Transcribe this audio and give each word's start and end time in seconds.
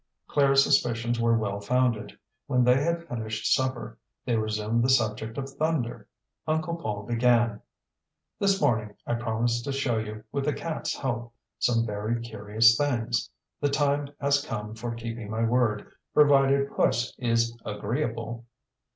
ClaireŌĆÖs 0.29 0.63
suspicions 0.63 1.19
were 1.19 1.37
well 1.37 1.59
founded. 1.59 2.17
When 2.47 2.63
they 2.63 2.81
had 2.83 3.07
finished 3.07 3.53
supper 3.53 3.99
they 4.25 4.35
resumed 4.35 4.83
the 4.83 4.89
subject 4.89 5.37
of 5.37 5.47
thunder. 5.47 6.07
Uncle 6.47 6.75
Paul 6.77 7.03
began: 7.03 7.61
ŌĆ£This 8.41 8.59
morning 8.61 8.95
I 9.05 9.13
promised 9.13 9.63
to 9.65 9.71
show 9.71 9.99
you, 9.99 10.23
with 10.31 10.45
the 10.45 10.53
catŌĆÖs 10.53 10.95
help, 10.95 11.35
some 11.59 11.85
very 11.85 12.19
curious 12.19 12.75
things. 12.75 13.29
The 13.59 13.69
time 13.69 14.09
has 14.19 14.43
come 14.43 14.73
for 14.73 14.95
keeping 14.95 15.29
my 15.29 15.43
word, 15.43 15.87
provided 16.15 16.71
Puss 16.75 17.13
is 17.19 17.55
agreeable. 17.63 18.45